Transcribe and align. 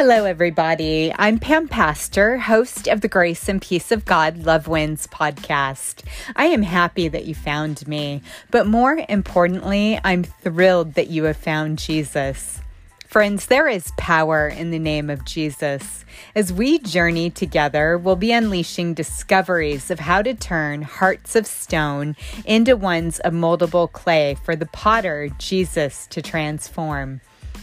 Hello, 0.00 0.26
everybody. 0.26 1.12
I'm 1.18 1.40
Pam 1.40 1.66
Pastor, 1.66 2.36
host 2.38 2.86
of 2.86 3.00
the 3.00 3.08
Grace 3.08 3.48
and 3.48 3.60
Peace 3.60 3.90
of 3.90 4.04
God 4.04 4.44
Love 4.44 4.68
Wins 4.68 5.08
podcast. 5.08 6.04
I 6.36 6.44
am 6.44 6.62
happy 6.62 7.08
that 7.08 7.24
you 7.24 7.34
found 7.34 7.84
me, 7.88 8.22
but 8.52 8.68
more 8.68 9.04
importantly, 9.08 9.98
I'm 10.04 10.22
thrilled 10.22 10.94
that 10.94 11.08
you 11.08 11.24
have 11.24 11.36
found 11.36 11.80
Jesus. 11.80 12.60
Friends, 13.08 13.46
there 13.46 13.66
is 13.66 13.90
power 13.96 14.46
in 14.46 14.70
the 14.70 14.78
name 14.78 15.10
of 15.10 15.24
Jesus. 15.24 16.04
As 16.32 16.52
we 16.52 16.78
journey 16.78 17.28
together, 17.28 17.98
we'll 17.98 18.14
be 18.14 18.30
unleashing 18.30 18.94
discoveries 18.94 19.90
of 19.90 19.98
how 19.98 20.22
to 20.22 20.32
turn 20.32 20.82
hearts 20.82 21.34
of 21.34 21.44
stone 21.44 22.14
into 22.44 22.76
ones 22.76 23.18
of 23.18 23.32
moldable 23.32 23.90
clay 23.90 24.36
for 24.44 24.54
the 24.54 24.66
potter, 24.66 25.28
Jesus, 25.38 26.06
to 26.06 26.22
transform. 26.22 27.20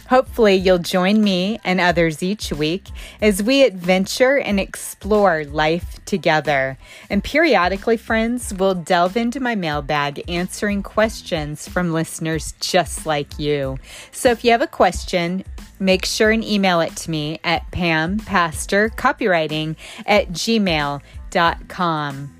Hopefully, 0.08 0.54
you'll 0.54 0.78
join 0.78 1.22
me 1.22 1.58
and 1.64 1.80
others 1.80 2.22
each 2.22 2.52
week 2.52 2.88
as 3.20 3.42
we 3.42 3.64
adventure 3.64 4.38
and 4.38 4.60
explore 4.60 5.44
life 5.44 6.04
together. 6.04 6.78
And 7.10 7.24
periodically, 7.24 7.96
friends, 7.96 8.52
we'll 8.54 8.74
delve 8.74 9.16
into 9.16 9.40
my 9.40 9.54
mailbag 9.54 10.22
answering 10.28 10.82
questions 10.82 11.66
from 11.68 11.92
listeners 11.92 12.52
just 12.60 13.06
like 13.06 13.38
you. 13.38 13.78
So 14.12 14.30
if 14.30 14.44
you 14.44 14.50
have 14.52 14.62
a 14.62 14.66
question, 14.66 15.44
make 15.78 16.04
sure 16.04 16.30
and 16.30 16.44
email 16.44 16.80
it 16.80 16.94
to 16.96 17.10
me 17.10 17.40
at 17.44 17.70
pampastorcopywriting 17.70 19.76
at 20.06 20.28
gmail.com. 20.28 22.35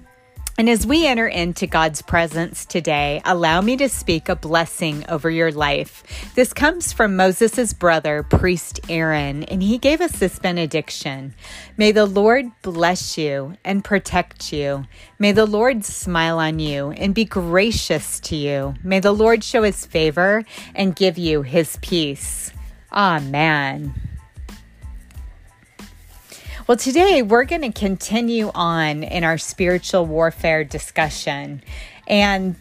And 0.58 0.70
as 0.70 0.86
we 0.86 1.06
enter 1.06 1.26
into 1.26 1.66
God's 1.66 2.00
presence 2.00 2.64
today, 2.64 3.20
allow 3.26 3.60
me 3.60 3.76
to 3.76 3.90
speak 3.90 4.30
a 4.30 4.36
blessing 4.36 5.04
over 5.06 5.28
your 5.28 5.52
life. 5.52 6.02
This 6.34 6.54
comes 6.54 6.94
from 6.94 7.14
Moses' 7.14 7.74
brother, 7.74 8.22
priest 8.22 8.80
Aaron, 8.88 9.44
and 9.44 9.62
he 9.62 9.76
gave 9.76 10.00
us 10.00 10.12
this 10.12 10.38
benediction. 10.38 11.34
May 11.76 11.92
the 11.92 12.06
Lord 12.06 12.46
bless 12.62 13.18
you 13.18 13.58
and 13.66 13.84
protect 13.84 14.50
you. 14.50 14.86
May 15.18 15.32
the 15.32 15.44
Lord 15.44 15.84
smile 15.84 16.38
on 16.38 16.58
you 16.58 16.90
and 16.92 17.14
be 17.14 17.26
gracious 17.26 18.18
to 18.20 18.34
you. 18.34 18.76
May 18.82 19.00
the 19.00 19.12
Lord 19.12 19.44
show 19.44 19.62
his 19.62 19.84
favor 19.84 20.42
and 20.74 20.96
give 20.96 21.18
you 21.18 21.42
his 21.42 21.76
peace. 21.82 22.50
Amen. 22.90 24.15
Well, 26.66 26.76
today 26.76 27.22
we're 27.22 27.44
going 27.44 27.62
to 27.62 27.70
continue 27.70 28.50
on 28.52 29.04
in 29.04 29.22
our 29.22 29.38
spiritual 29.38 30.04
warfare 30.04 30.64
discussion. 30.64 31.62
And 32.08 32.56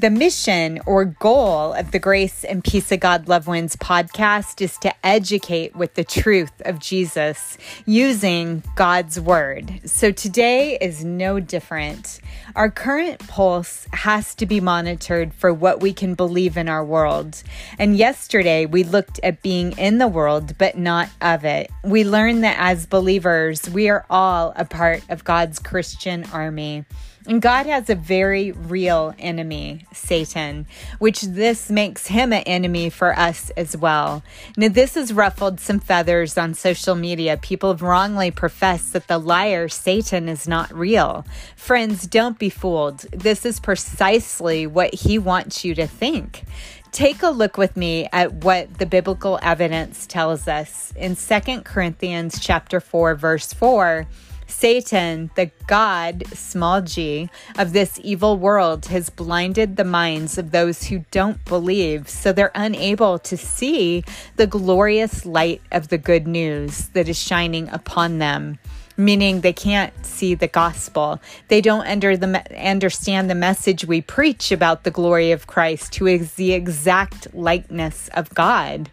the 0.00 0.08
mission 0.08 0.80
or 0.86 1.04
goal 1.04 1.74
of 1.74 1.90
the 1.90 1.98
Grace 1.98 2.42
and 2.42 2.64
Peace 2.64 2.90
of 2.90 3.00
God 3.00 3.28
Love 3.28 3.46
Wins 3.46 3.76
podcast 3.76 4.62
is 4.62 4.78
to 4.78 4.94
educate 5.06 5.76
with 5.76 5.92
the 5.92 6.04
truth 6.04 6.52
of 6.64 6.78
Jesus 6.78 7.58
using 7.84 8.62
God's 8.76 9.20
word. 9.20 9.82
So 9.84 10.10
today 10.10 10.78
is 10.80 11.04
no 11.04 11.38
different. 11.38 12.20
Our 12.56 12.70
current 12.70 13.28
pulse 13.28 13.86
has 13.92 14.34
to 14.36 14.46
be 14.46 14.58
monitored 14.58 15.34
for 15.34 15.52
what 15.52 15.82
we 15.82 15.92
can 15.92 16.14
believe 16.14 16.56
in 16.56 16.66
our 16.66 16.84
world. 16.84 17.42
And 17.78 17.94
yesterday 17.94 18.64
we 18.64 18.84
looked 18.84 19.20
at 19.22 19.42
being 19.42 19.76
in 19.76 19.98
the 19.98 20.08
world 20.08 20.56
but 20.56 20.78
not 20.78 21.10
of 21.20 21.44
it. 21.44 21.70
We 21.84 22.04
learned 22.04 22.42
that 22.44 22.56
as 22.58 22.86
believers, 22.86 23.68
we 23.68 23.90
are 23.90 24.06
all 24.08 24.54
a 24.56 24.64
part 24.64 25.02
of 25.10 25.24
God's 25.24 25.58
Christian 25.58 26.24
army. 26.32 26.86
And 27.26 27.42
God 27.42 27.66
has 27.66 27.90
a 27.90 27.94
very 27.94 28.52
real 28.52 29.14
enemy, 29.18 29.86
Satan, 29.92 30.66
which 30.98 31.22
this 31.22 31.70
makes 31.70 32.06
him 32.06 32.32
an 32.32 32.42
enemy 32.42 32.90
for 32.90 33.18
us 33.18 33.50
as 33.56 33.76
well. 33.76 34.22
Now, 34.56 34.68
this 34.68 34.94
has 34.94 35.12
ruffled 35.12 35.60
some 35.60 35.80
feathers 35.80 36.36
on 36.38 36.54
social 36.54 36.94
media. 36.94 37.36
People 37.36 37.70
have 37.70 37.82
wrongly 37.82 38.30
professed 38.30 38.92
that 38.92 39.08
the 39.08 39.18
liar, 39.18 39.68
Satan, 39.68 40.28
is 40.28 40.46
not 40.46 40.72
real. 40.72 41.24
Friends, 41.56 42.06
don't 42.06 42.38
be 42.38 42.50
fooled. 42.50 43.00
This 43.12 43.44
is 43.44 43.60
precisely 43.60 44.66
what 44.66 44.94
he 44.94 45.18
wants 45.18 45.64
you 45.64 45.74
to 45.74 45.86
think 45.86 46.44
take 46.92 47.22
a 47.22 47.30
look 47.30 47.56
with 47.56 47.76
me 47.76 48.08
at 48.12 48.32
what 48.32 48.78
the 48.78 48.86
biblical 48.86 49.38
evidence 49.42 50.06
tells 50.06 50.48
us 50.48 50.92
in 50.96 51.14
Second 51.14 51.64
Corinthians 51.64 52.40
chapter 52.40 52.80
4 52.80 53.14
verse 53.14 53.52
4 53.52 54.06
Satan, 54.50 55.30
the 55.36 55.50
God, 55.66 56.26
small 56.34 56.82
g, 56.82 57.30
of 57.56 57.72
this 57.72 57.98
evil 58.02 58.36
world 58.36 58.86
has 58.86 59.08
blinded 59.08 59.76
the 59.76 59.84
minds 59.84 60.36
of 60.36 60.50
those 60.50 60.84
who 60.84 61.04
don't 61.10 61.42
believe, 61.44 62.08
so 62.08 62.32
they're 62.32 62.52
unable 62.54 63.18
to 63.20 63.36
see 63.36 64.04
the 64.36 64.46
glorious 64.46 65.24
light 65.24 65.62
of 65.72 65.88
the 65.88 65.98
good 65.98 66.26
news 66.26 66.88
that 66.88 67.08
is 67.08 67.18
shining 67.18 67.68
upon 67.70 68.18
them 68.18 68.58
meaning 69.00 69.40
they 69.40 69.52
can't 69.52 69.94
see 70.04 70.34
the 70.34 70.46
gospel. 70.46 71.20
They 71.48 71.60
don't 71.60 71.86
under 71.86 72.16
the, 72.16 72.44
understand 72.68 73.30
the 73.30 73.34
message 73.34 73.84
we 73.84 74.02
preach 74.02 74.52
about 74.52 74.84
the 74.84 74.90
glory 74.90 75.32
of 75.32 75.46
Christ, 75.46 75.94
who 75.96 76.06
is 76.06 76.34
the 76.34 76.52
exact 76.52 77.34
likeness 77.34 78.08
of 78.14 78.30
God. 78.34 78.90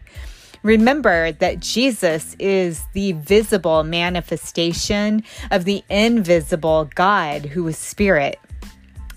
Remember 0.67 1.31
that 1.31 1.61
Jesus 1.61 2.35
is 2.39 2.83
the 2.91 3.13
visible 3.13 3.85
manifestation 3.85 5.23
of 5.49 5.63
the 5.63 5.81
invisible 5.89 6.89
God 6.93 7.45
who 7.45 7.65
is 7.69 7.77
spirit. 7.77 8.37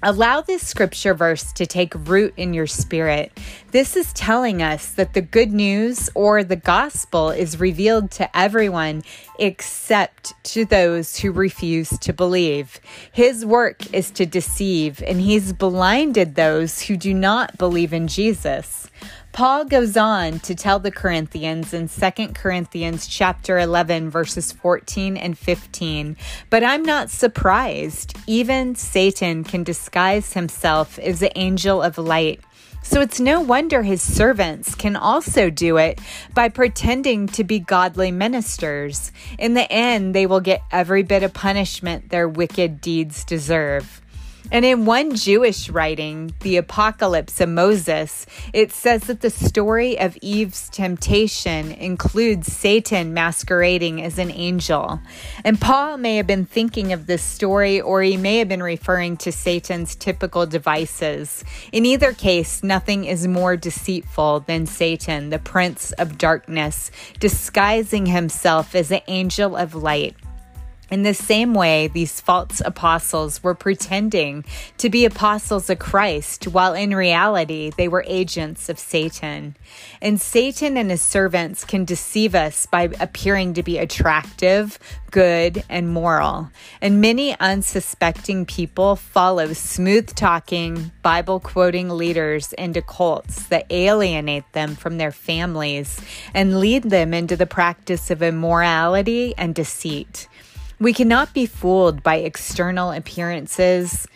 Allow 0.01 0.43
this 0.43 0.65
scripture 0.65 1.13
verse 1.13 1.53
to 1.55 1.67
take 1.67 1.93
root 2.09 2.35
in 2.37 2.55
your 2.55 2.69
spirit. 2.69 3.37
This 3.73 3.97
is 3.97 4.13
telling 4.13 4.63
us 4.63 4.93
that 4.93 5.13
the 5.13 5.23
good 5.23 5.51
news 5.51 6.09
or 6.15 6.45
the 6.45 6.55
gospel 6.55 7.31
is 7.31 7.59
revealed 7.59 8.13
to 8.13 8.37
everyone 8.39 9.03
except 9.41 10.33
to 10.45 10.65
those 10.65 11.19
who 11.19 11.33
refuse 11.33 11.91
to 11.99 12.13
believe. 12.13 12.79
His 13.11 13.45
work 13.45 13.93
is 13.93 14.13
to 14.13 14.25
deceive, 14.25 15.03
and 15.03 15.21
he's 15.21 15.53
blinded 15.53 16.37
those 16.37 16.83
who 16.83 16.97
do 16.97 17.13
not 17.13 17.59
believe 17.59 17.93
in 17.93 18.07
Jesus. 18.07 18.89
Paul 19.41 19.65
goes 19.65 19.97
on 19.97 20.39
to 20.41 20.55
tell 20.55 20.79
the 20.81 20.91
Corinthians 20.91 21.73
in 21.73 21.89
2 21.89 22.35
Corinthians 22.35 23.07
chapter 23.07 23.59
11 23.59 24.11
verses 24.11 24.53
14 24.53 25.17
and 25.17 25.39
15, 25.39 26.19
but 26.51 26.63
I'm 26.63 26.83
not 26.83 27.09
surprised. 27.09 28.19
Even 28.27 28.75
Satan 28.75 29.43
can 29.43 29.65
disguise 29.65 30.35
himself 30.35 30.99
as 30.99 31.21
the 31.21 31.39
angel 31.39 31.81
of 31.81 31.97
light. 31.97 32.43
So 32.83 33.01
it's 33.01 33.19
no 33.19 33.41
wonder 33.41 33.83
his 33.83 34.03
servants 34.03 34.75
can 34.75 34.95
also 34.95 35.49
do 35.49 35.79
it 35.79 35.99
by 36.35 36.51
pretending 36.51 37.27
to 37.29 37.43
be 37.43 37.61
godly 37.61 38.11
ministers. 38.11 39.11
In 39.39 39.55
the 39.55 39.73
end, 39.73 40.15
they 40.15 40.27
will 40.27 40.41
get 40.41 40.61
every 40.71 41.03
bit 41.03 41.23
of 41.23 41.33
punishment 41.33 42.11
their 42.11 42.29
wicked 42.29 42.83
deeds 42.83 43.25
deserve. 43.25 44.03
And 44.53 44.65
in 44.65 44.85
one 44.85 45.15
Jewish 45.15 45.71
writing, 45.71 46.35
the 46.41 46.57
Apocalypse 46.57 47.41
of 47.41 47.49
Moses, 47.49 48.27
it 48.53 48.73
says 48.73 49.05
that 49.05 49.21
the 49.21 49.31
story 49.31 49.99
of 49.99 50.19
Eve's 50.21 50.69
temptation 50.69 51.71
includes 51.71 52.53
Satan 52.53 53.15
masquerading 53.15 54.03
as 54.03 54.19
an 54.19 54.31
angel. 54.33 55.01
And 55.45 55.61
Paul 55.61 55.99
may 55.99 56.17
have 56.17 56.27
been 56.27 56.47
thinking 56.47 56.93
of 56.93 57.07
this 57.07 57.23
story, 57.23 57.81
or 57.81 58.03
he 58.03 58.17
may 58.17 58.39
have 58.39 58.49
been 58.49 58.63
referring 58.63 59.17
to 59.19 59.31
Satan's 59.31 59.95
typical 59.95 60.47
devices. 60.47 61.45
In 61.71 61.87
either 61.87 62.13
case, 62.13 62.63
nothing 62.65 63.05
is 63.05 63.29
more 63.29 63.57
deceitful 63.57 64.41
than 64.41 64.67
Satan, 64.67 65.31
the 65.31 65.39
prince 65.39 65.93
of 65.93 66.19
darkness, 66.19 66.91
disguising 67.21 68.07
himself 68.07 68.75
as 68.75 68.91
an 68.91 69.03
angel 69.07 69.57
of 69.57 69.75
light. 69.75 70.17
In 70.91 71.03
the 71.03 71.15
same 71.15 71.55
way, 71.55 71.87
these 71.87 72.21
false 72.21 72.61
apostles 72.65 73.45
were 73.45 73.55
pretending 73.55 74.45
to 74.79 74.91
be 74.91 75.05
apostles 75.05 75.71
of 75.71 75.79
Christ, 75.79 76.49
while 76.49 76.75
in 76.75 76.97
reality, 76.97 77.71
they 77.77 77.87
were 77.87 78.05
agents 78.09 78.69
of 78.69 78.77
Satan. 78.77 79.55
And 80.03 80.21
Satan 80.21 80.77
and 80.77 80.91
his 80.91 81.01
servants 81.01 81.65
can 81.65 81.85
deceive 81.85 82.35
us 82.35 82.67
by 82.67 82.91
appearing 82.99 83.55
to 83.55 83.63
be 83.63 83.79
attractive, 83.79 84.81
good, 85.13 85.63
and 85.69 85.89
moral. 85.89 86.51
And 86.81 87.01
many 87.01 87.39
unsuspecting 87.39 88.45
people 88.45 88.97
follow 88.97 89.53
smooth 89.53 90.13
talking, 90.17 90.91
Bible 91.03 91.39
quoting 91.39 91.89
leaders 91.89 92.53
into 92.55 92.83
cults 92.83 93.47
that 93.47 93.67
alienate 93.71 94.53
them 94.55 94.75
from 94.75 94.99
their 94.99 95.13
families 95.13 96.01
and 96.35 96.59
lead 96.59 96.85
them 96.85 97.15
into 97.15 97.37
the 97.37 97.47
practice 97.47 98.11
of 98.11 98.23
immorality 98.23 99.35
and 99.39 99.55
deceit. 99.55 100.27
We 100.81 100.95
cannot 100.95 101.35
be 101.35 101.45
fooled 101.45 102.03
by 102.03 102.17
external 102.17 102.91
appearances. 102.91 104.09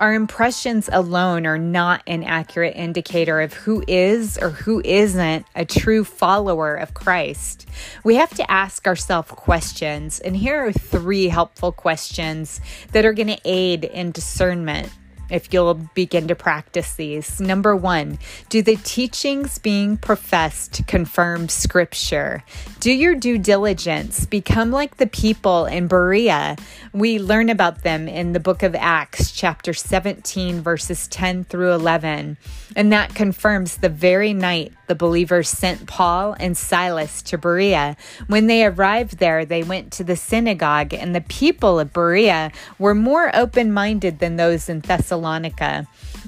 Our 0.00 0.14
impressions 0.14 0.90
alone 0.92 1.46
are 1.46 1.58
not 1.58 2.02
an 2.08 2.24
accurate 2.24 2.74
indicator 2.74 3.40
of 3.40 3.52
who 3.52 3.84
is 3.86 4.36
or 4.36 4.50
who 4.50 4.82
isn't 4.84 5.46
a 5.54 5.64
true 5.64 6.02
follower 6.02 6.74
of 6.74 6.92
Christ. 6.92 7.68
We 8.02 8.16
have 8.16 8.34
to 8.34 8.50
ask 8.50 8.88
ourselves 8.88 9.30
questions, 9.30 10.18
and 10.18 10.36
here 10.36 10.66
are 10.66 10.72
three 10.72 11.28
helpful 11.28 11.70
questions 11.70 12.60
that 12.90 13.04
are 13.04 13.12
going 13.12 13.28
to 13.28 13.40
aid 13.44 13.84
in 13.84 14.10
discernment. 14.10 14.90
If 15.30 15.52
you'll 15.52 15.74
begin 15.74 16.28
to 16.28 16.34
practice 16.34 16.94
these. 16.94 17.40
Number 17.40 17.74
one, 17.76 18.18
do 18.48 18.62
the 18.62 18.76
teachings 18.76 19.58
being 19.58 19.96
professed 19.96 20.86
confirm 20.86 21.48
scripture? 21.48 22.44
Do 22.80 22.92
your 22.92 23.14
due 23.14 23.38
diligence. 23.38 24.26
Become 24.26 24.70
like 24.70 24.96
the 24.96 25.06
people 25.06 25.66
in 25.66 25.88
Berea. 25.88 26.56
We 26.92 27.18
learn 27.18 27.48
about 27.48 27.82
them 27.82 28.08
in 28.08 28.32
the 28.32 28.40
book 28.40 28.62
of 28.62 28.74
Acts, 28.74 29.32
chapter 29.32 29.72
17, 29.72 30.60
verses 30.60 31.08
10 31.08 31.44
through 31.44 31.72
11. 31.72 32.36
And 32.76 32.92
that 32.92 33.14
confirms 33.14 33.76
the 33.76 33.88
very 33.88 34.32
night 34.32 34.72
the 34.86 34.94
believers 34.94 35.48
sent 35.48 35.86
Paul 35.86 36.34
and 36.40 36.56
Silas 36.56 37.20
to 37.22 37.38
Berea. 37.38 37.96
When 38.26 38.46
they 38.46 38.64
arrived 38.64 39.18
there, 39.18 39.44
they 39.44 39.62
went 39.62 39.92
to 39.92 40.04
the 40.04 40.16
synagogue, 40.16 40.94
and 40.94 41.14
the 41.14 41.20
people 41.20 41.78
of 41.78 41.92
Berea 41.92 42.52
were 42.78 42.94
more 42.94 43.34
open 43.34 43.72
minded 43.72 44.18
than 44.18 44.36
those 44.36 44.68
in 44.68 44.80
Thessalonica. 44.80 45.17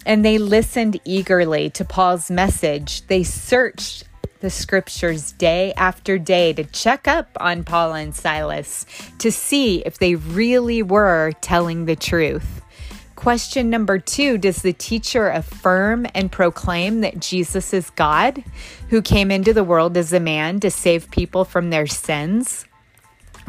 And 0.07 0.25
they 0.25 0.39
listened 0.39 1.01
eagerly 1.05 1.71
to 1.71 1.85
Paul's 1.85 2.31
message. 2.31 3.07
They 3.07 3.23
searched 3.23 4.05
the 4.41 4.51
scriptures 4.51 5.33
day 5.33 5.73
after 5.77 6.19
day 6.19 6.53
to 6.55 6.65
check 6.65 7.07
up 7.07 7.37
on 7.39 7.65
Paul 7.65 7.95
and 7.95 8.15
Silas 8.15 8.87
to 9.19 9.31
see 9.31 9.81
if 9.81 9.99
they 9.99 10.15
really 10.15 10.83
were 10.83 11.33
telling 11.41 11.85
the 11.85 11.97
truth. 11.97 12.63
Question 13.17 13.69
number 13.69 13.99
two 13.99 14.39
Does 14.39 14.63
the 14.63 14.73
teacher 14.73 15.29
affirm 15.29 16.07
and 16.15 16.33
proclaim 16.33 17.03
that 17.03 17.21
Jesus 17.21 17.75
is 17.75 17.91
God, 17.91 18.43
who 18.89 19.03
came 19.03 19.31
into 19.31 19.53
the 19.53 19.63
world 19.63 19.99
as 19.99 20.15
a 20.15 20.21
man 20.21 20.59
to 20.61 20.71
save 20.71 21.11
people 21.11 21.45
from 21.45 21.69
their 21.69 21.87
sins? 21.87 22.65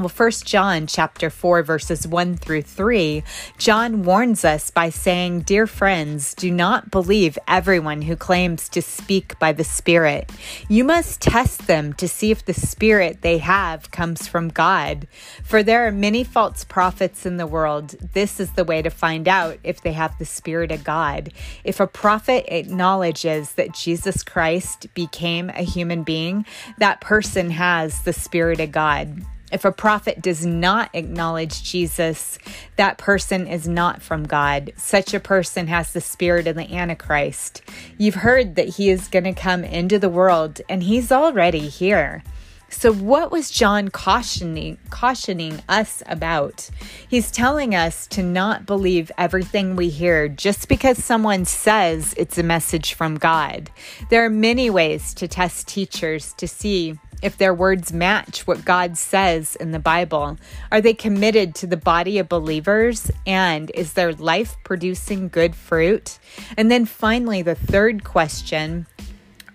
Well, 0.01 0.09
First 0.09 0.47
John 0.47 0.87
chapter 0.87 1.29
4 1.29 1.61
verses 1.61 2.07
1 2.07 2.37
through 2.37 2.63
3, 2.63 3.23
John 3.59 4.01
warns 4.01 4.43
us 4.43 4.71
by 4.71 4.89
saying, 4.89 5.41
"Dear 5.41 5.67
friends, 5.67 6.33
do 6.33 6.49
not 6.49 6.89
believe 6.89 7.37
everyone 7.47 8.01
who 8.01 8.15
claims 8.15 8.67
to 8.69 8.81
speak 8.81 9.37
by 9.37 9.51
the 9.51 9.63
Spirit. 9.63 10.31
You 10.67 10.83
must 10.83 11.21
test 11.21 11.67
them 11.67 11.93
to 11.93 12.07
see 12.07 12.31
if 12.31 12.43
the 12.43 12.55
spirit 12.55 13.21
they 13.21 13.37
have 13.37 13.91
comes 13.91 14.27
from 14.27 14.49
God, 14.49 15.05
for 15.43 15.61
there 15.61 15.85
are 15.85 15.91
many 15.91 16.23
false 16.23 16.63
prophets 16.63 17.23
in 17.23 17.37
the 17.37 17.45
world. 17.45 17.93
This 18.13 18.39
is 18.39 18.53
the 18.53 18.65
way 18.65 18.81
to 18.81 18.89
find 18.89 19.27
out 19.27 19.59
if 19.63 19.81
they 19.83 19.93
have 19.93 20.17
the 20.17 20.25
spirit 20.25 20.71
of 20.71 20.83
God. 20.83 21.31
If 21.63 21.79
a 21.79 21.85
prophet 21.85 22.45
acknowledges 22.47 23.51
that 23.51 23.75
Jesus 23.75 24.23
Christ 24.23 24.87
became 24.95 25.51
a 25.51 25.61
human 25.61 26.01
being, 26.01 26.43
that 26.79 27.01
person 27.01 27.51
has 27.51 27.99
the 27.99 28.13
spirit 28.13 28.59
of 28.59 28.71
God." 28.71 29.21
If 29.51 29.65
a 29.65 29.71
prophet 29.71 30.21
does 30.21 30.45
not 30.45 30.89
acknowledge 30.93 31.63
Jesus, 31.63 32.39
that 32.77 32.97
person 32.97 33.47
is 33.47 33.67
not 33.67 34.01
from 34.01 34.23
God. 34.23 34.71
Such 34.77 35.13
a 35.13 35.19
person 35.19 35.67
has 35.67 35.91
the 35.91 36.01
spirit 36.01 36.47
of 36.47 36.55
the 36.55 36.73
Antichrist. 36.73 37.61
You've 37.97 38.15
heard 38.15 38.55
that 38.55 38.69
he 38.69 38.89
is 38.89 39.07
going 39.07 39.25
to 39.25 39.33
come 39.33 39.63
into 39.63 39.99
the 39.99 40.09
world, 40.09 40.61
and 40.69 40.83
he's 40.83 41.11
already 41.11 41.67
here. 41.67 42.23
So, 42.71 42.93
what 42.93 43.31
was 43.31 43.51
John 43.51 43.89
cautioning, 43.89 44.77
cautioning 44.89 45.61
us 45.67 46.01
about? 46.05 46.69
He's 47.07 47.29
telling 47.29 47.75
us 47.75 48.07
to 48.07 48.23
not 48.23 48.65
believe 48.65 49.11
everything 49.17 49.75
we 49.75 49.89
hear 49.89 50.29
just 50.29 50.69
because 50.69 51.03
someone 51.03 51.43
says 51.43 52.15
it's 52.17 52.37
a 52.37 52.43
message 52.43 52.93
from 52.93 53.17
God. 53.17 53.69
There 54.09 54.23
are 54.23 54.29
many 54.29 54.69
ways 54.69 55.13
to 55.15 55.27
test 55.27 55.67
teachers 55.67 56.33
to 56.35 56.47
see 56.47 56.97
if 57.21 57.37
their 57.37 57.53
words 57.53 57.93
match 57.93 58.47
what 58.47 58.65
God 58.65 58.97
says 58.97 59.55
in 59.55 59.71
the 59.71 59.79
Bible? 59.79 60.37
Are 60.71 60.81
they 60.81 60.93
committed 60.93 61.55
to 61.55 61.67
the 61.67 61.77
body 61.77 62.17
of 62.19 62.29
believers? 62.29 63.11
And 63.25 63.71
is 63.71 63.93
their 63.93 64.13
life 64.13 64.57
producing 64.63 65.29
good 65.29 65.55
fruit? 65.55 66.19
And 66.57 66.71
then 66.71 66.85
finally, 66.85 67.41
the 67.41 67.55
third 67.55 68.03
question 68.03 68.87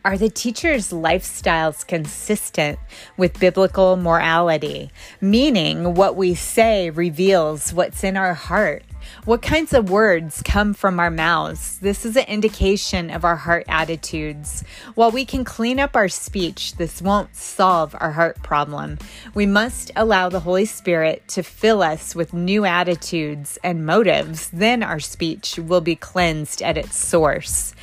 are 0.06 0.16
the 0.16 0.30
teachers' 0.30 0.92
lifestyles 0.92 1.84
consistent 1.84 2.78
with 3.16 3.40
biblical 3.40 3.96
morality? 3.96 4.92
Meaning, 5.20 5.94
what 5.94 6.14
we 6.14 6.36
say 6.36 6.90
reveals 6.90 7.72
what's 7.72 8.04
in 8.04 8.16
our 8.16 8.34
heart. 8.34 8.84
What 9.24 9.42
kinds 9.42 9.72
of 9.72 9.90
words 9.90 10.42
come 10.42 10.74
from 10.74 11.00
our 11.00 11.10
mouths? 11.10 11.78
This 11.78 12.04
is 12.04 12.16
an 12.16 12.24
indication 12.26 13.10
of 13.10 13.24
our 13.24 13.36
heart 13.36 13.64
attitudes. 13.68 14.62
While 14.94 15.10
we 15.10 15.24
can 15.24 15.44
clean 15.44 15.80
up 15.80 15.96
our 15.96 16.08
speech, 16.08 16.76
this 16.76 17.02
won't 17.02 17.34
solve 17.34 17.96
our 17.98 18.12
heart 18.12 18.42
problem. 18.42 18.98
We 19.34 19.46
must 19.46 19.90
allow 19.96 20.28
the 20.28 20.40
Holy 20.40 20.64
Spirit 20.64 21.26
to 21.28 21.42
fill 21.42 21.82
us 21.82 22.14
with 22.14 22.32
new 22.32 22.64
attitudes 22.64 23.58
and 23.64 23.84
motives. 23.86 24.48
Then 24.50 24.82
our 24.82 25.00
speech 25.00 25.58
will 25.58 25.80
be 25.80 25.96
cleansed 25.96 26.62
at 26.62 26.78
its 26.78 26.96
source. 26.96 27.74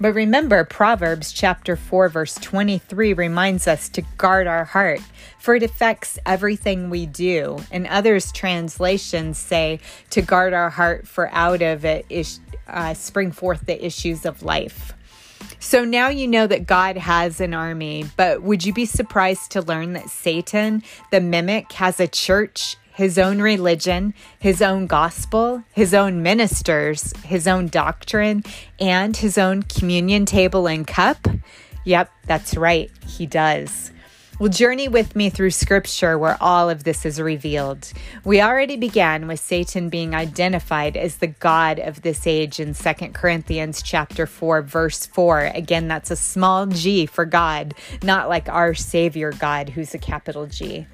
But 0.00 0.12
remember, 0.12 0.62
Proverbs 0.64 1.32
chapter 1.32 1.74
4, 1.74 2.08
verse 2.08 2.34
23 2.36 3.14
reminds 3.14 3.66
us 3.66 3.88
to 3.90 4.02
guard 4.16 4.46
our 4.46 4.64
heart, 4.64 5.00
for 5.38 5.56
it 5.56 5.62
affects 5.64 6.18
everything 6.24 6.88
we 6.88 7.06
do. 7.06 7.58
And 7.72 7.86
others' 7.86 8.30
translations 8.30 9.38
say 9.38 9.80
to 10.10 10.22
guard 10.22 10.52
our 10.52 10.70
heart, 10.70 11.08
for 11.08 11.28
out 11.32 11.62
of 11.62 11.84
it 11.84 12.06
is, 12.08 12.38
uh, 12.68 12.94
spring 12.94 13.32
forth 13.32 13.66
the 13.66 13.84
issues 13.84 14.24
of 14.24 14.42
life. 14.44 14.94
So 15.58 15.84
now 15.84 16.08
you 16.08 16.28
know 16.28 16.46
that 16.46 16.66
God 16.66 16.96
has 16.96 17.40
an 17.40 17.52
army, 17.52 18.04
but 18.16 18.42
would 18.42 18.64
you 18.64 18.72
be 18.72 18.86
surprised 18.86 19.50
to 19.52 19.62
learn 19.62 19.94
that 19.94 20.10
Satan, 20.10 20.84
the 21.10 21.20
mimic, 21.20 21.72
has 21.72 21.98
a 21.98 22.06
church 22.06 22.76
his 22.98 23.16
own 23.16 23.40
religion, 23.40 24.12
his 24.40 24.60
own 24.60 24.88
gospel, 24.88 25.62
his 25.72 25.94
own 25.94 26.20
ministers, 26.20 27.12
his 27.22 27.46
own 27.46 27.68
doctrine, 27.68 28.42
and 28.80 29.16
his 29.16 29.38
own 29.38 29.62
communion 29.62 30.26
table 30.26 30.66
and 30.66 30.84
cup? 30.84 31.28
Yep, 31.84 32.10
that's 32.26 32.56
right, 32.56 32.90
he 33.06 33.24
does. 33.24 33.92
Well, 34.40 34.48
journey 34.48 34.88
with 34.88 35.14
me 35.14 35.30
through 35.30 35.52
scripture 35.52 36.18
where 36.18 36.36
all 36.40 36.68
of 36.68 36.82
this 36.82 37.06
is 37.06 37.20
revealed. 37.20 37.92
We 38.24 38.42
already 38.42 38.76
began 38.76 39.28
with 39.28 39.38
Satan 39.38 39.90
being 39.90 40.12
identified 40.12 40.96
as 40.96 41.16
the 41.16 41.28
god 41.28 41.78
of 41.78 42.02
this 42.02 42.26
age 42.26 42.58
in 42.58 42.74
2 42.74 42.92
Corinthians 43.12 43.80
chapter 43.80 44.26
4 44.26 44.62
verse 44.62 45.06
4. 45.06 45.52
Again, 45.54 45.86
that's 45.86 46.10
a 46.10 46.16
small 46.16 46.66
g 46.66 47.06
for 47.06 47.24
God, 47.24 47.74
not 48.02 48.28
like 48.28 48.48
our 48.48 48.74
savior 48.74 49.32
God 49.32 49.68
who's 49.68 49.94
a 49.94 49.98
capital 49.98 50.46
G. 50.46 50.88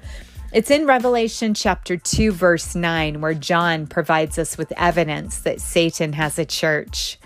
It's 0.55 0.71
in 0.71 0.85
Revelation 0.85 1.53
chapter 1.53 1.97
2, 1.97 2.31
verse 2.31 2.75
9, 2.75 3.19
where 3.19 3.33
John 3.33 3.87
provides 3.87 4.39
us 4.39 4.57
with 4.57 4.71
evidence 4.77 5.39
that 5.39 5.59
Satan 5.59 6.13
has 6.13 6.39
a 6.39 6.45
church. 6.45 7.19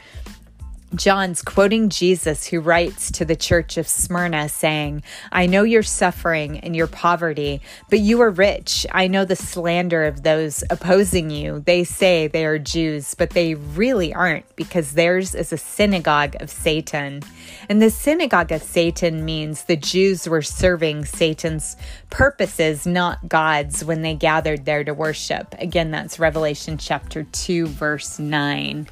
John's 0.96 1.44
quoting 1.44 1.90
Jesus, 1.90 2.48
who 2.48 2.60
writes 2.60 3.12
to 3.12 3.24
the 3.24 3.36
church 3.36 3.78
of 3.78 3.88
Smyrna, 3.88 4.50
saying, 4.50 5.04
I 5.32 5.46
know 5.46 5.64
your 5.64 5.84
suffering 5.84 6.60
and 6.60 6.76
your 6.76 6.88
poverty, 6.88 7.62
but 7.90 8.00
you 8.00 8.22
are 8.22 8.32
rich. 8.32 8.88
I 8.92 9.08
know 9.08 9.24
the 9.24 9.36
slander 9.36 10.06
of 10.06 10.24
those 10.24 10.64
opposing 10.70 11.30
you. 11.30 11.60
They 11.60 11.84
say 11.84 12.28
they 12.28 12.46
are 12.46 12.58
Jews, 12.58 13.14
but 13.14 13.32
they 13.32 13.54
really 13.54 14.14
aren't, 14.14 14.56
because 14.56 14.94
theirs 14.94 15.36
is 15.36 15.54
a 15.54 15.58
synagogue 15.58 16.36
of 16.40 16.50
Satan. 16.50 17.22
And 17.70 17.82
the 17.82 17.92
synagogue 17.92 18.52
of 18.52 18.64
Satan 18.64 19.24
means 19.24 19.66
the 19.66 19.76
Jews 19.76 20.28
were 20.28 20.42
serving 20.42 21.06
Satan's 21.06 21.78
purposes, 22.10 22.88
not 22.88 23.30
God's, 23.30 23.86
when 23.86 24.02
they 24.02 24.16
gathered 24.16 24.66
there 24.66 24.84
to 24.84 24.94
worship. 24.96 25.54
Again, 25.60 25.92
that's 25.92 26.18
Revelation 26.18 26.80
chapter 26.80 27.24
2, 27.24 27.68
verse 27.68 28.18
9. 28.18 28.88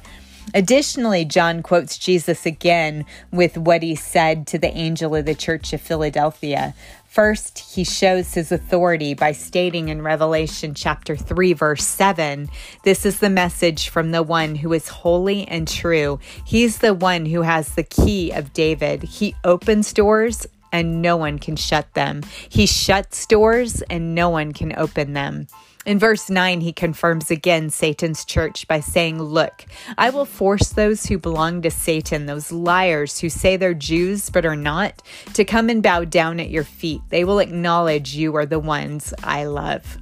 Additionally, 0.54 1.24
John 1.24 1.62
quotes 1.62 1.98
Jesus 1.98 2.46
again 2.46 3.04
with 3.30 3.58
what 3.58 3.82
he 3.82 3.94
said 3.94 4.46
to 4.48 4.58
the 4.58 4.74
angel 4.76 5.14
of 5.14 5.26
the 5.26 5.34
church 5.34 5.72
of 5.72 5.80
Philadelphia. 5.80 6.74
First, 7.04 7.58
he 7.58 7.84
shows 7.84 8.34
his 8.34 8.52
authority 8.52 9.14
by 9.14 9.32
stating 9.32 9.88
in 9.88 10.02
Revelation 10.02 10.74
chapter 10.74 11.16
3, 11.16 11.52
verse 11.52 11.84
7 11.84 12.48
this 12.84 13.04
is 13.04 13.18
the 13.18 13.30
message 13.30 13.88
from 13.88 14.12
the 14.12 14.22
one 14.22 14.54
who 14.54 14.72
is 14.72 14.88
holy 14.88 15.46
and 15.48 15.66
true. 15.66 16.20
He's 16.44 16.78
the 16.78 16.94
one 16.94 17.26
who 17.26 17.42
has 17.42 17.74
the 17.74 17.82
key 17.82 18.30
of 18.30 18.52
David. 18.52 19.02
He 19.02 19.34
opens 19.44 19.92
doors 19.92 20.46
and 20.72 21.02
no 21.02 21.16
one 21.16 21.38
can 21.38 21.56
shut 21.56 21.92
them, 21.94 22.22
he 22.48 22.66
shuts 22.66 23.26
doors 23.26 23.82
and 23.82 24.14
no 24.14 24.28
one 24.28 24.52
can 24.52 24.78
open 24.78 25.14
them. 25.14 25.46
In 25.88 25.98
verse 25.98 26.28
9, 26.28 26.60
he 26.60 26.74
confirms 26.74 27.30
again 27.30 27.70
Satan's 27.70 28.26
church 28.26 28.68
by 28.68 28.78
saying, 28.78 29.22
Look, 29.22 29.64
I 29.96 30.10
will 30.10 30.26
force 30.26 30.68
those 30.68 31.06
who 31.06 31.16
belong 31.16 31.62
to 31.62 31.70
Satan, 31.70 32.26
those 32.26 32.52
liars 32.52 33.20
who 33.20 33.30
say 33.30 33.56
they're 33.56 33.72
Jews 33.72 34.28
but 34.28 34.44
are 34.44 34.54
not, 34.54 35.00
to 35.32 35.46
come 35.46 35.70
and 35.70 35.82
bow 35.82 36.04
down 36.04 36.40
at 36.40 36.50
your 36.50 36.64
feet. 36.64 37.00
They 37.08 37.24
will 37.24 37.38
acknowledge 37.38 38.14
you 38.14 38.36
are 38.36 38.44
the 38.44 38.58
ones 38.58 39.14
I 39.24 39.44
love. 39.46 39.96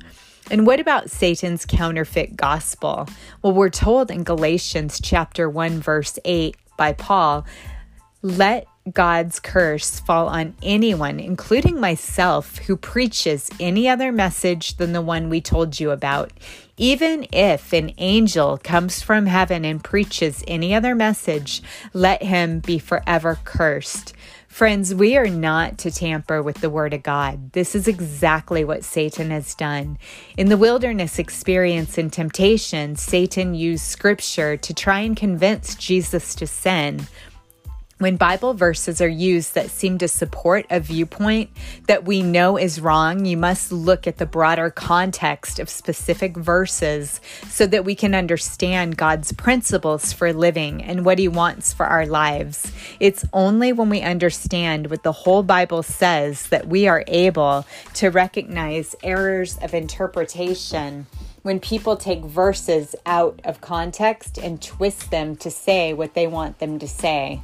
And 0.50 0.66
what 0.66 0.81
about 0.81 1.09
Satan's 1.09 1.64
counterfeit 1.64 2.37
gospel? 2.37 3.09
Well, 3.43 3.52
we're 3.52 3.71
told 3.71 4.11
in 4.11 4.25
Galatians 4.25 5.00
chapter 5.00 5.49
1 5.49 5.78
verse 5.78 6.19
8 6.25 6.57
by 6.76 6.95
Paul, 6.95 7.47
let 8.23 8.66
God's 8.93 9.40
curse 9.40 9.99
fall 9.99 10.28
on 10.28 10.55
anyone, 10.62 11.19
including 11.19 11.81
myself, 11.81 12.59
who 12.59 12.76
preaches 12.76 13.50
any 13.59 13.88
other 13.88 14.12
message 14.12 14.76
than 14.76 14.93
the 14.93 15.02
one 15.02 15.28
we 15.28 15.40
told 15.40 15.81
you 15.81 15.90
about. 15.90 16.33
Even 16.76 17.26
if 17.33 17.73
an 17.73 17.93
angel 17.99 18.59
comes 18.59 19.02
from 19.02 19.26
heaven 19.26 19.64
and 19.64 19.83
preaches 19.83 20.45
any 20.47 20.75
other 20.75 20.95
message, 20.95 21.62
let 21.93 22.23
him 22.23 22.61
be 22.61 22.78
forever 22.78 23.38
cursed. 23.45 24.12
Friends, 24.47 24.95
we 24.95 25.16
are 25.16 25.28
not 25.28 25.78
to 25.78 25.90
tamper 25.90 26.43
with 26.43 26.61
the 26.61 26.71
Word 26.71 26.95
of 26.95 27.02
God. 27.02 27.52
This 27.52 27.75
is 27.75 27.88
exactly 27.88 28.64
what 28.64 28.85
Satan 28.85 29.31
has 29.31 29.55
done. 29.55 29.99
In 30.37 30.49
the 30.49 30.57
wilderness 30.57 31.19
experience 31.19 31.99
and 31.99 32.12
temptation, 32.12 32.97
Satan 32.97 33.55
used 33.55 33.85
Scripture 33.85 34.57
to 34.57 34.73
try 34.73 35.00
and 35.00 35.16
convince 35.16 35.75
Jesus 35.75 36.35
to 36.37 36.47
sin. 36.47 37.07
When 37.99 38.19
Bible 38.19 38.53
verses 38.53 39.00
are 39.00 39.09
used 39.09 39.55
that 39.55 39.71
seem 39.71 39.97
to 39.99 40.07
support 40.07 40.67
a 40.69 40.81
viewpoint 40.81 41.49
that 41.87 42.05
we 42.05 42.23
know 42.23 42.59
is 42.59 42.79
wrong, 42.79 43.25
you 43.25 43.38
must 43.38 43.73
look 43.73 44.07
at 44.07 44.19
the 44.19 44.26
broader 44.26 44.69
context 44.69 45.59
of 45.59 45.71
specific 45.71 46.37
verses 46.37 47.23
so 47.49 47.67
that 47.67 47.87
we 47.87 47.95
can 47.95 48.15
understand 48.15 48.99
God's 48.99 49.33
principles 49.33 50.12
for 50.12 50.35
living 50.35 50.83
and 50.83 51.07
what 51.07 51.19
He 51.19 51.26
wants 51.26 51.73
for 51.73 51.87
our 51.87 52.05
lives. 52.05 52.71
It's 53.00 53.25
only 53.33 53.73
when 53.73 53.88
we 53.88 54.03
understand 54.03 54.91
what 54.91 55.03
the 55.03 55.12
whole 55.12 55.43
Bible 55.43 55.83
says 55.83 56.49
that 56.49 56.69
we 56.69 56.87
are 56.87 57.03
able 57.07 57.65
to 57.95 58.11
recognize 58.11 58.95
errors 59.03 59.57
of 59.62 59.73
interpretation 59.73 61.07
when 61.41 61.61
people 61.61 61.97
take 61.97 62.25
verses 62.25 62.95
out 63.07 63.41
of 63.43 63.62
context 63.62 64.37
and 64.37 64.61
twist 64.61 65.11
them 65.11 65.35
to 65.37 65.50
say 65.50 65.95
what 65.95 66.12
they 66.12 66.26
want 66.26 66.59
them 66.59 66.79
to 66.79 66.87
say. 66.87 67.41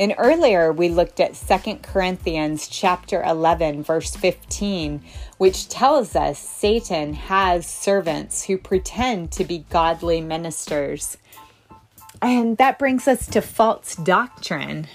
And 0.00 0.14
earlier 0.16 0.72
we 0.72 0.88
looked 0.88 1.20
at 1.20 1.34
2 1.34 1.80
Corinthians 1.82 2.66
chapter 2.68 3.22
11 3.22 3.82
verse 3.82 4.16
15, 4.16 5.02
which 5.36 5.68
tells 5.68 6.16
us 6.16 6.38
Satan 6.38 7.12
has 7.12 7.66
servants 7.66 8.46
who 8.46 8.56
pretend 8.56 9.30
to 9.32 9.44
be 9.44 9.66
godly 9.68 10.22
ministers. 10.22 11.18
And 12.22 12.56
that 12.56 12.78
brings 12.78 13.06
us 13.06 13.26
to 13.26 13.42
false 13.42 13.94
doctrine. 13.94 14.86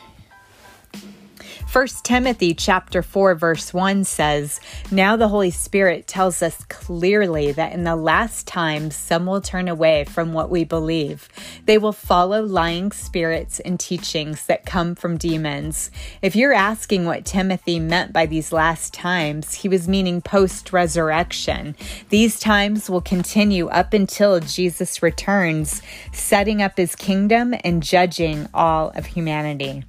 1 1.75 1.87
Timothy 2.03 2.53
chapter 2.53 3.01
4 3.01 3.35
verse 3.35 3.73
1 3.73 4.05
says, 4.05 4.61
"Now 4.91 5.17
the 5.17 5.27
Holy 5.27 5.51
Spirit 5.51 6.07
tells 6.07 6.41
us 6.41 6.63
clearly 6.69 7.51
that 7.51 7.73
in 7.73 7.83
the 7.83 7.97
last 7.97 8.47
times 8.47 8.95
some 8.95 9.25
will 9.25 9.41
turn 9.41 9.67
away 9.67 10.05
from 10.05 10.31
what 10.31 10.49
we 10.49 10.63
believe. 10.63 11.27
They 11.65 11.77
will 11.77 11.91
follow 11.91 12.41
lying 12.41 12.93
spirits 12.93 13.59
and 13.59 13.77
teachings 13.77 14.45
that 14.45 14.65
come 14.65 14.95
from 14.95 15.17
demons." 15.17 15.91
If 16.21 16.33
you're 16.33 16.53
asking 16.53 17.07
what 17.07 17.25
Timothy 17.25 17.81
meant 17.81 18.13
by 18.13 18.25
these 18.25 18.53
last 18.53 18.93
times, 18.93 19.55
he 19.55 19.67
was 19.67 19.85
meaning 19.85 20.21
post-resurrection. 20.21 21.75
These 22.07 22.39
times 22.39 22.89
will 22.89 23.01
continue 23.01 23.67
up 23.67 23.93
until 23.93 24.39
Jesus 24.39 25.03
returns, 25.03 25.81
setting 26.13 26.61
up 26.61 26.77
his 26.77 26.95
kingdom 26.95 27.53
and 27.65 27.83
judging 27.83 28.47
all 28.53 28.93
of 28.95 29.07
humanity. 29.07 29.83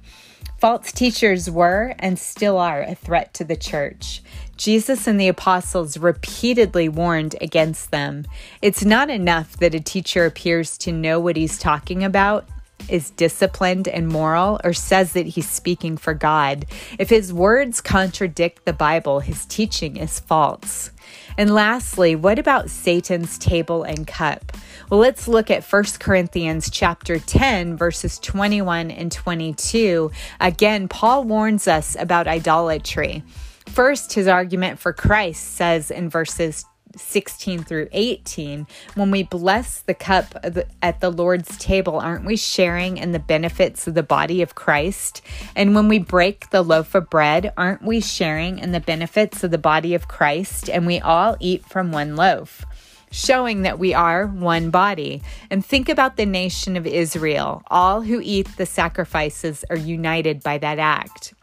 False 0.57 0.91
teachers 0.91 1.51
were 1.51 1.93
and 1.99 2.17
still 2.17 2.57
are 2.57 2.81
a 2.81 2.95
threat 2.95 3.31
to 3.35 3.43
the 3.43 3.55
church. 3.55 4.23
Jesus 4.57 5.05
and 5.05 5.19
the 5.19 5.27
apostles 5.27 5.99
repeatedly 5.99 6.89
warned 6.89 7.35
against 7.39 7.91
them. 7.91 8.25
It's 8.59 8.83
not 8.83 9.11
enough 9.11 9.57
that 9.57 9.75
a 9.75 9.79
teacher 9.79 10.25
appears 10.25 10.75
to 10.79 10.91
know 10.91 11.19
what 11.19 11.37
he's 11.37 11.59
talking 11.59 12.03
about, 12.03 12.49
is 12.89 13.11
disciplined 13.11 13.87
and 13.87 14.07
moral, 14.07 14.59
or 14.63 14.73
says 14.73 15.13
that 15.13 15.27
he's 15.27 15.47
speaking 15.47 15.95
for 15.95 16.15
God. 16.15 16.65
If 16.97 17.11
his 17.11 17.31
words 17.31 17.79
contradict 17.79 18.65
the 18.65 18.73
Bible, 18.73 19.19
his 19.19 19.45
teaching 19.45 19.95
is 19.95 20.19
false. 20.19 20.89
And 21.37 21.53
lastly, 21.53 22.15
what 22.15 22.39
about 22.39 22.71
Satan's 22.71 23.37
table 23.37 23.83
and 23.83 24.07
cup? 24.07 24.53
Let's 24.89 25.27
look 25.27 25.51
at 25.51 25.65
1 25.65 25.83
Corinthians 25.99 26.69
chapter 26.69 27.19
10 27.19 27.75
verses 27.75 28.19
21 28.19 28.89
and 28.89 29.11
22. 29.11 30.11
Again, 30.39 30.87
Paul 30.87 31.25
warns 31.25 31.67
us 31.67 31.97
about 31.99 32.25
idolatry. 32.25 33.21
First, 33.65 34.13
his 34.13 34.27
argument 34.27 34.79
for 34.79 34.93
Christ 34.93 35.55
says 35.55 35.91
in 35.91 36.09
verses 36.09 36.63
16 36.95 37.65
through 37.65 37.89
18, 37.91 38.65
when 38.95 39.11
we 39.11 39.23
bless 39.23 39.81
the 39.81 39.93
cup 39.93 40.33
at 40.81 41.01
the 41.01 41.11
Lord's 41.11 41.57
table, 41.57 41.99
aren't 41.99 42.23
we 42.23 42.37
sharing 42.37 42.95
in 42.95 43.11
the 43.11 43.19
benefits 43.19 43.87
of 43.87 43.93
the 43.93 44.03
body 44.03 44.41
of 44.41 44.55
Christ? 44.55 45.21
And 45.53 45.75
when 45.75 45.89
we 45.89 45.99
break 45.99 46.49
the 46.49 46.61
loaf 46.61 46.95
of 46.95 47.09
bread, 47.09 47.51
aren't 47.57 47.83
we 47.83 47.99
sharing 47.99 48.57
in 48.57 48.71
the 48.71 48.79
benefits 48.79 49.43
of 49.43 49.51
the 49.51 49.57
body 49.57 49.95
of 49.95 50.07
Christ? 50.07 50.69
And 50.69 50.87
we 50.87 51.01
all 51.01 51.35
eat 51.41 51.65
from 51.65 51.91
one 51.91 52.15
loaf 52.15 52.65
showing 53.11 53.61
that 53.63 53.79
we 53.79 53.93
are 53.93 54.27
one 54.27 54.69
body. 54.69 55.21
And 55.49 55.65
think 55.65 55.89
about 55.89 56.17
the 56.17 56.25
nation 56.25 56.75
of 56.75 56.85
Israel. 56.85 57.63
All 57.67 58.01
who 58.01 58.21
eat 58.23 58.47
the 58.57 58.65
sacrifices 58.65 59.63
are 59.69 59.77
united 59.77 60.43
by 60.43 60.57
that 60.59 60.79
act. 60.79 61.33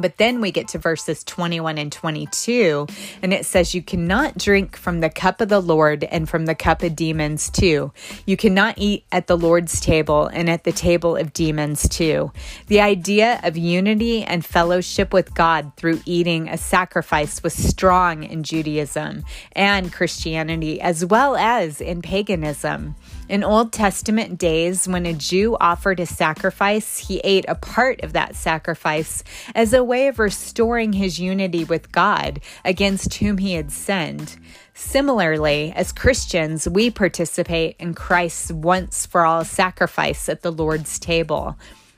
But 0.00 0.18
then 0.18 0.40
we 0.40 0.50
get 0.50 0.68
to 0.68 0.78
verses 0.78 1.24
21 1.24 1.78
and 1.78 1.92
22, 1.92 2.86
and 3.22 3.32
it 3.32 3.46
says, 3.46 3.74
You 3.74 3.82
cannot 3.82 4.38
drink 4.38 4.76
from 4.76 5.00
the 5.00 5.10
cup 5.10 5.40
of 5.40 5.48
the 5.48 5.60
Lord 5.60 6.04
and 6.04 6.28
from 6.28 6.46
the 6.46 6.54
cup 6.54 6.82
of 6.82 6.96
demons 6.96 7.50
too. 7.50 7.92
You 8.26 8.36
cannot 8.36 8.78
eat 8.78 9.04
at 9.12 9.26
the 9.26 9.36
Lord's 9.36 9.80
table 9.80 10.26
and 10.26 10.48
at 10.48 10.64
the 10.64 10.72
table 10.72 11.16
of 11.16 11.32
demons 11.32 11.88
too. 11.88 12.32
The 12.66 12.80
idea 12.80 13.40
of 13.42 13.56
unity 13.56 14.22
and 14.22 14.44
fellowship 14.44 15.12
with 15.12 15.34
God 15.34 15.72
through 15.76 16.00
eating 16.04 16.48
a 16.48 16.56
sacrifice 16.56 17.42
was 17.42 17.54
strong 17.54 18.24
in 18.24 18.42
Judaism 18.42 19.24
and 19.52 19.92
Christianity, 19.92 20.80
as 20.80 21.04
well 21.04 21.36
as 21.36 21.80
in 21.80 22.02
paganism. 22.02 22.94
In 23.28 23.44
Old 23.44 23.74
Testament 23.74 24.38
days, 24.38 24.88
when 24.88 25.04
a 25.04 25.12
Jew 25.12 25.56
offered 25.60 26.00
a 26.00 26.06
sacrifice, 26.06 26.96
he 26.96 27.18
ate 27.18 27.44
a 27.46 27.54
part 27.54 28.02
of 28.02 28.14
that 28.14 28.34
sacrifice 28.34 29.22
as 29.54 29.74
a 29.74 29.84
way 29.88 30.06
of 30.06 30.20
restoring 30.20 30.92
his 30.92 31.18
unity 31.18 31.64
with 31.64 31.90
God 31.90 32.40
against 32.64 33.14
whom 33.14 33.38
he 33.38 33.54
had 33.54 33.72
sinned. 33.72 34.36
Similarly, 34.74 35.72
as 35.74 35.90
Christians, 35.90 36.68
we 36.68 36.90
participate 36.90 37.74
in 37.80 37.94
Christ's 37.94 38.52
once 38.52 39.06
for 39.06 39.24
all 39.24 39.44
sacrifice 39.44 40.28
at 40.28 40.42
the 40.42 40.52
Lord's 40.52 41.00
table. 41.00 41.56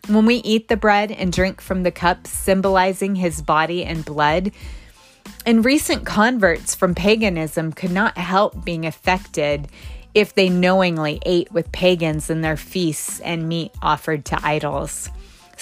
When 0.09 0.25
we 0.25 0.37
eat 0.37 0.69
the 0.69 0.79
bread 0.79 1.13
and 1.13 1.31
drink 1.31 1.61
from 1.61 1.83
the 1.83 1.91
cup 1.91 2.27
symbolizing 2.27 3.17
his 3.17 3.43
body 3.43 3.85
and 3.85 4.03
blood, 4.05 4.53
and 5.45 5.65
recent 5.65 6.07
converts 6.07 6.75
from 6.75 6.95
paganism 6.95 7.73
could 7.73 7.91
not 7.91 8.17
help 8.17 8.65
being 8.65 8.87
affected 8.87 9.69
if 10.15 10.35
they 10.35 10.49
knowingly 10.49 11.21
ate 11.25 11.53
with 11.53 11.71
pagans 11.73 12.31
in 12.31 12.41
their 12.41 12.57
feasts 12.57 13.21
and 13.21 13.49
meat 13.49 13.73
offered 13.83 14.25
to 14.27 14.39
idols. 14.43 15.11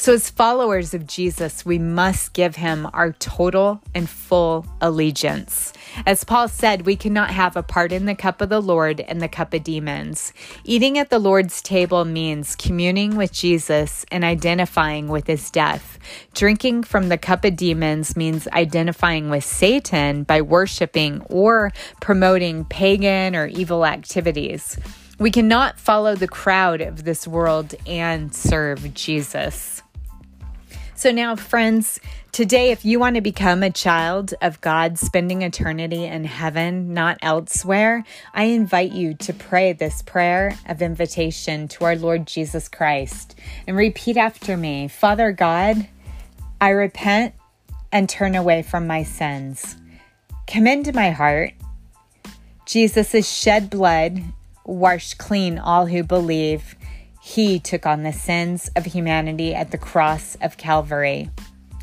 So, 0.01 0.15
as 0.15 0.31
followers 0.31 0.95
of 0.95 1.09
Jesus, 1.09 1.67
we 1.67 1.77
must 1.77 2.33
give 2.33 2.55
him 2.55 2.89
our 2.93 3.11
total 3.15 3.83
and 3.97 4.09
full 4.09 4.65
allegiance. 4.81 5.73
As 6.07 6.23
Paul 6.23 6.47
said, 6.47 6.87
we 6.87 6.95
cannot 6.95 7.31
have 7.31 7.57
a 7.57 7.65
part 7.65 7.91
in 7.91 8.05
the 8.05 8.15
cup 8.15 8.41
of 8.41 8.49
the 8.49 8.63
Lord 8.63 9.01
and 9.01 9.21
the 9.21 9.27
cup 9.27 9.53
of 9.53 9.65
demons. 9.65 10.33
Eating 10.63 10.99
at 10.99 11.11
the 11.11 11.19
Lord's 11.19 11.61
table 11.61 12.05
means 12.05 12.55
communing 12.55 13.17
with 13.17 13.33
Jesus 13.33 14.07
and 14.13 14.23
identifying 14.23 15.09
with 15.09 15.27
his 15.27 15.51
death. 15.51 15.99
Drinking 16.33 16.85
from 16.85 17.09
the 17.09 17.19
cup 17.19 17.45
of 17.45 17.57
demons 17.57 18.17
means 18.17 18.47
identifying 18.53 19.31
with 19.31 19.43
Satan 19.43 20.23
by 20.23 20.43
worshiping 20.43 21.23
or 21.23 21.73
promoting 22.01 22.65
pagan 22.67 23.35
or 23.35 23.49
evil 23.49 23.85
activities. 23.85 24.79
We 25.19 25.33
cannot 25.33 25.81
follow 25.81 26.15
the 26.15 26.29
crowd 26.29 26.81
of 26.81 27.03
this 27.03 27.27
world 27.27 27.75
and 27.85 28.33
serve 28.33 28.95
Jesus. 28.95 29.83
So, 30.99 31.13
now, 31.13 31.37
friends, 31.37 32.01
today, 32.33 32.73
if 32.73 32.85
you 32.85 32.99
want 32.99 33.15
to 33.15 33.21
become 33.21 33.63
a 33.63 33.71
child 33.71 34.35
of 34.43 34.61
God 34.61 34.99
spending 34.99 35.43
eternity 35.43 36.05
in 36.05 36.25
heaven, 36.25 36.93
not 36.93 37.19
elsewhere, 37.23 38.03
I 38.35 38.47
invite 38.47 38.91
you 38.91 39.15
to 39.15 39.33
pray 39.33 39.73
this 39.73 40.03
prayer 40.03 40.59
of 40.67 40.83
invitation 40.83 41.69
to 41.69 41.85
our 41.85 41.95
Lord 41.95 42.27
Jesus 42.27 42.67
Christ 42.67 43.39
and 43.69 43.77
repeat 43.77 44.17
after 44.17 44.57
me 44.57 44.89
Father 44.89 45.31
God, 45.31 45.87
I 46.61 46.71
repent 46.71 47.33
and 47.93 48.09
turn 48.09 48.35
away 48.35 48.63
from 48.63 48.89
my 48.89 49.05
sins. 49.05 49.77
Come 50.49 50.67
into 50.67 50.93
my 50.93 51.13
heart. 51.13 51.53
Jesus' 52.67 53.31
shed 53.31 53.71
blood 53.71 54.21
washed 54.65 55.17
clean 55.17 55.61
all 55.61 55.87
who 55.87 56.03
believe. 56.03 56.75
He 57.21 57.59
took 57.59 57.87
on 57.87 58.03
the 58.03 58.13
sins 58.13 58.71
of 58.77 58.85
humanity 58.85 59.55
at 59.55 59.71
the 59.71 59.79
cross 59.79 60.37
of 60.41 60.57
Calvary. 60.57 61.31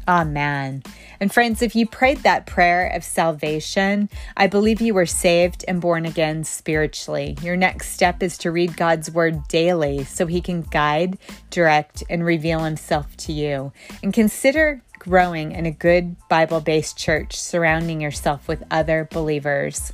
Amen. 0.08 0.84
And 1.20 1.34
friends, 1.34 1.62
if 1.62 1.76
you 1.76 1.88
prayed 1.88 2.20
that 2.20 2.46
prayer 2.46 2.88
of 2.88 3.04
salvation, 3.04 4.10
I 4.38 4.48
believe 4.48 4.82
you 4.82 4.94
were 4.94 5.08
saved 5.08 5.66
and 5.68 5.82
born 5.82 6.06
again 6.06 6.44
spiritually. 6.44 7.38
Your 7.42 7.56
next 7.56 7.90
step 7.90 8.22
is 8.22 8.38
to 8.40 8.52
read 8.52 8.78
God's 8.78 9.10
word 9.10 9.48
daily 9.48 10.04
so 10.04 10.28
he 10.28 10.42
can 10.42 10.62
guide, 10.62 11.18
direct, 11.50 12.04
and 12.10 12.24
reveal 12.24 12.64
himself 12.64 13.18
to 13.18 13.34
you. 13.34 13.72
And 14.04 14.14
consider 14.14 14.84
growing 15.00 15.52
in 15.52 15.66
a 15.66 15.72
good 15.72 16.16
Bible 16.30 16.62
based 16.62 16.98
church, 16.98 17.40
surrounding 17.40 18.02
yourself 18.02 18.48
with 18.48 18.64
other 18.70 19.08
believers. 19.12 19.94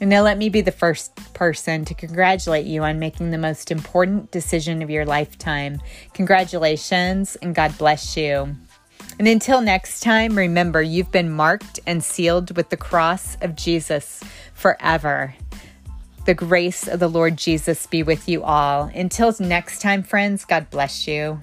And 0.00 0.08
now 0.08 0.22
let 0.22 0.38
me 0.38 0.48
be 0.48 0.60
the 0.60 0.72
first 0.72 1.14
person 1.34 1.84
to 1.84 1.94
congratulate 1.94 2.66
you 2.66 2.82
on 2.82 2.98
making 2.98 3.30
the 3.30 3.38
most 3.38 3.70
important 3.70 4.30
decision 4.30 4.82
of 4.82 4.90
your 4.90 5.04
lifetime. 5.04 5.80
Congratulations 6.14 7.36
and 7.36 7.54
God 7.54 7.76
bless 7.76 8.16
you. 8.16 8.56
And 9.18 9.28
until 9.28 9.60
next 9.60 10.00
time, 10.00 10.36
remember 10.36 10.82
you've 10.82 11.12
been 11.12 11.30
marked 11.30 11.80
and 11.86 12.02
sealed 12.02 12.56
with 12.56 12.70
the 12.70 12.76
cross 12.76 13.36
of 13.42 13.56
Jesus 13.56 14.22
forever. 14.54 15.34
The 16.24 16.34
grace 16.34 16.86
of 16.86 17.00
the 17.00 17.08
Lord 17.08 17.36
Jesus 17.36 17.86
be 17.86 18.02
with 18.02 18.28
you 18.28 18.42
all. 18.42 18.90
Until 18.94 19.34
next 19.40 19.82
time, 19.82 20.02
friends, 20.02 20.44
God 20.44 20.70
bless 20.70 21.06
you. 21.06 21.40